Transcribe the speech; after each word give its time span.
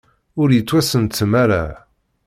Ur 0.41 0.49
yettwasentem 0.51 1.31
ara. 1.43 1.63